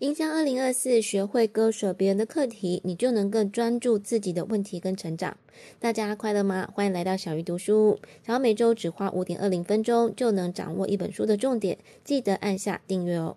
[0.00, 5.36] 迎向二零二四，学会割舍别人的课题，你就能更专注自己的问题跟成长。
[5.78, 6.70] 大家快乐吗？
[6.74, 7.98] 欢迎来到小鱼读书。
[8.24, 13.36] 想要每周只花五点二零分钟就能掌握一本书的重点，记得按下订阅哦。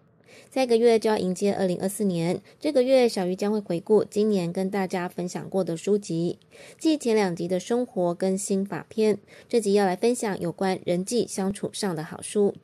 [0.52, 6.40] 下个月就要迎接二零二四年，这个月小鱼将会回顾今年跟大家分享过的书籍，
[6.80, 9.18] 继前两集的生活跟心法篇，
[9.50, 12.56] 这集要来分享有关人际相处上的好书。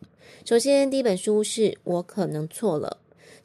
[0.46, 3.00] 首先，第一本书是《我可能错了》。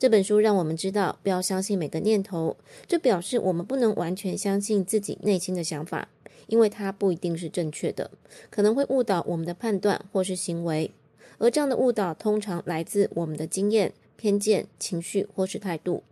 [0.04, 6.10] 这本书让我们知道，不要相信每个念头，这表示我们不能完全相信自己内心的想法，
[6.46, 8.10] 因为它不一定是正确的，
[8.50, 10.90] 可能会误导我们的判断或是行为。
[11.38, 16.02] 而这样的误导通常来自我们的经验、偏见、情绪或是态度。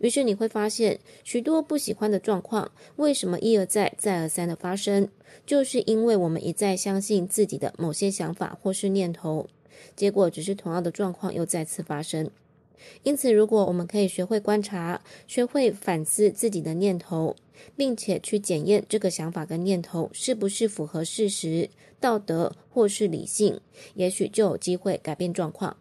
[0.00, 5.08] 于是你会发现，许多不喜欢的状况为什么一而再、再而三的发生，
[5.46, 9.46] 就是因为我们一再相信自己的某些想法或是念头，
[9.94, 12.28] 结果只是同样的状况又再次发生。
[13.02, 17.36] 因此，如果我们可以学会观察，学会反思自己的念头，
[17.76, 23.60] 并且去检验这个想法跟念头是不是符合事实、道德或是理性，
[23.94, 25.76] 也许就有机会改变状况。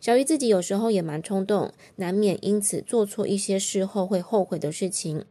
[0.00, 5.24] 小鱼自己有时候也蛮冲动，难免因此做错一些事后会后悔的事情。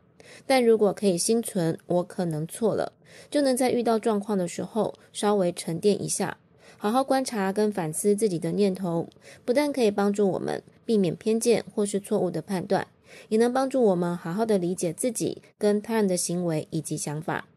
[0.46, 2.92] 但如果可以心存“我可能错了”，
[3.32, 6.38] 就能在遇到状况的时候稍微沉淀一下。
[6.78, 9.08] 好好观察跟反思自己的念头，
[9.46, 12.88] 不但可以帮助我们避免偏见或是错误的判断，
[13.30, 17.48] 也能帮助我们好好的理解自己跟他人的行为以及想法。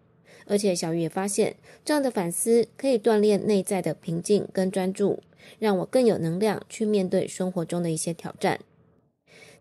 [0.46, 5.20] 而且小鱼也发现，这样的反思可以锻炼内在的平静跟专注，
[5.60, 8.58] 让我更有能量去面对生活中的一些挑战。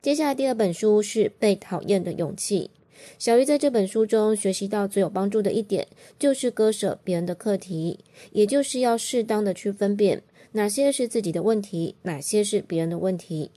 [0.01, 2.71] 接下来第二本书是《被讨厌的勇气》。
[3.17, 7.99] 小鱼在这本书中学习到最有帮助的一点，就是割舍别人的课题，
[8.31, 13.51] 也就是要适当的去分辨哪些是自己的问题，哪些是别人的问题。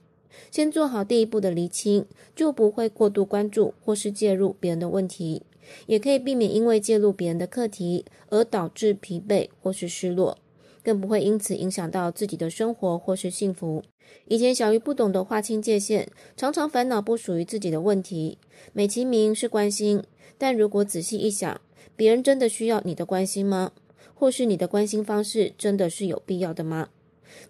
[0.50, 5.42] 先做好第一步的厘清，就不会过度关注或是介入别人的问题，
[5.86, 10.38] 也可以避免因为介入别人的课题而导致疲惫或是失落。
[10.84, 13.84] 更不会因此影响到自己的生活或是幸福。
[14.26, 18.38] 以前小鱼不懂得划清界限，常常烦恼不属于自己的问题，
[18.72, 20.02] 美其名是关心。
[20.36, 21.60] 但如果仔细一想，
[21.94, 23.70] 别人真的需要你的关心吗？
[24.12, 26.88] 或是你的关心方式真的是有必要的吗？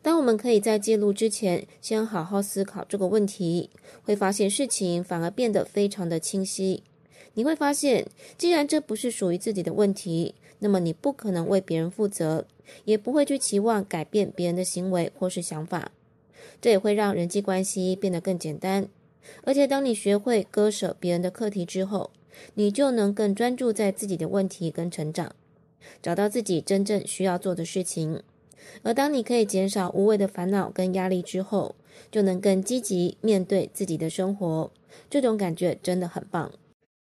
[0.01, 3.71] 当我们可以在介入之前，先好好思考这个问题，
[4.03, 6.83] 会发现事情反而变得非常的清晰。
[7.35, 8.07] 你会发现，
[8.37, 12.47] 既然这不是属于自己的问题，那么你不可能为别人负责，
[12.85, 15.93] 也不会去期望改变别人的行为或是想法。
[16.61, 18.89] 这也会让人际关系变得更简单。
[19.45, 22.11] 而且，当你学会割舍别人的课题之后，
[22.55, 25.35] 你就能更专注在自己的问题跟成长，
[26.03, 28.23] 找到自己真正需要做的事情。
[28.83, 31.75] 而当你可以减少无谓的烦恼跟压力之后，
[32.11, 34.71] 就能更积极面对自己的生活。
[35.09, 36.53] 这种感觉真的很棒。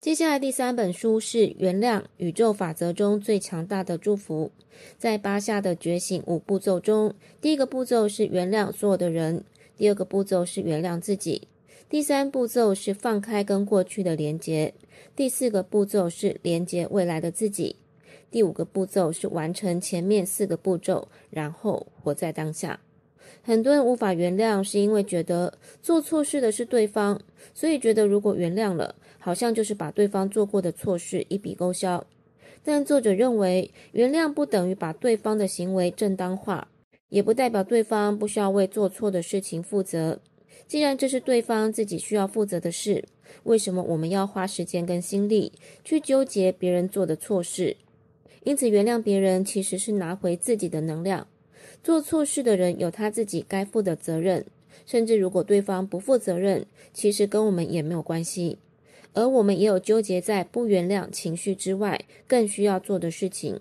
[0.00, 4.50] 接下来第三本书是《原谅：宇宙法则中最强大的祝福》。
[4.96, 9.42] 在巴夏的觉醒五步骤中，第一个步骤是原谅所有的人；
[9.76, 11.42] 第二个步骤是原谅自己；
[11.90, 14.72] 第三步骤是放开跟过去的连结；
[15.14, 17.76] 第四个步骤是连结未来的自己；
[18.30, 22.80] 第五个步骤是完成前面四个步骤，然后活在当下。
[23.42, 27.20] 很多人无法原谅，是因为觉得做错事的是对方，
[27.54, 32.06] 所以觉得如果原谅了，好像就是把对方做过的错事一笔勾销。
[32.62, 36.68] 但作者认为，原谅不等于把对方的行为正当化，
[37.08, 40.20] 也不代表对方不需要为做错的事情负责。
[40.66, 43.04] 既然这是对方自己需要负责的事，
[43.44, 45.52] 为什么我们要花时间跟心力
[45.82, 47.76] 去纠结别人做的错事？
[48.44, 51.26] 因此，原谅别人其实是拿回自己的能量。
[51.82, 54.44] 做错事的人有他自己该负的责任，
[54.86, 58.58] 甚至如果对方不负责任，其实跟我们也没有关系。
[59.12, 63.58] 而我们也有纠结在不原谅情绪之外，更需要做的事情。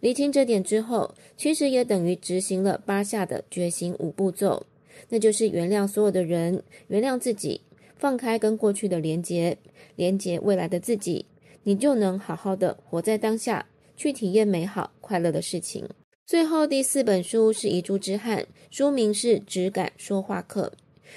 [0.00, 4.64] 理清这点之后，其实也等于执行了八下的觉醒五步骤，
[5.08, 7.60] 那就是原谅所有的人，原谅自己，
[7.96, 9.58] 放开跟过去的连结，
[9.96, 11.26] 连结未来的自己，
[11.64, 13.66] 你就能好好的活在当下，
[14.00, 15.86] 去体验美好快乐的事情。
[16.24, 20.72] 最后第四本书是遗珠之憾，书名是《质感说话课》。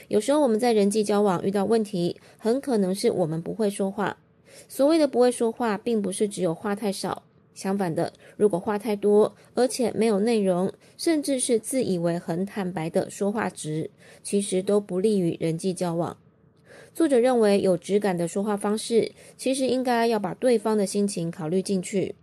[0.10, 4.18] 有时候我们在人际交往遇到问题，很可能是我们不会说话。
[4.68, 13.90] 所谓的不会说话，并不是只有话太少，相反的，如果话太多，而且没有内容，甚至是自以为很坦白的说话直，
[14.22, 16.18] 其实都不利于人际交往。
[16.94, 22.16] 作者认为，有质感的说话方式，其实应该要把对方的心情考虑进去。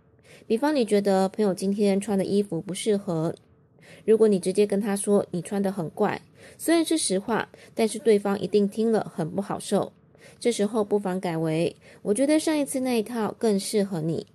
[0.51, 3.33] 比方你觉得朋友今天穿的衣服不适合，
[4.03, 6.21] 如果你直接跟他说你穿得很怪，
[6.57, 9.93] 虽然是实话，但是对方一定听了很不好受。
[10.41, 14.27] 这时候不妨改为：“我觉得上一次那一套更适合你。”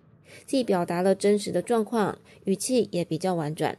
[0.46, 3.76] 既表达了真实的状况，语气也比较婉转。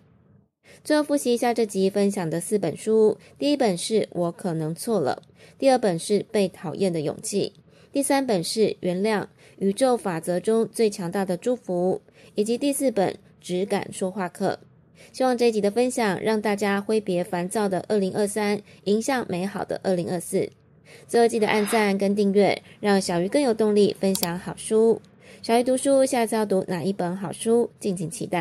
[0.84, 5.24] 最后复习一下这集分享的四本书：第一本是我可能错了，
[5.58, 7.54] 第二本是被讨厌的勇气，
[7.98, 9.26] 第三本是原谅，
[9.58, 12.00] 宇宙法则中最强大的祝福，
[12.36, 14.60] 以及第四本质感说话课。
[15.12, 20.48] 希望这一集的分享让大家挥别烦躁的二零二三，迎向美好的二零二四。
[21.08, 25.02] 最后记得按赞跟订阅，让小鱼更有动力分享好书。
[25.42, 27.72] 小鱼读书，下次要读哪一本好书？
[27.80, 28.36] 敬请期待。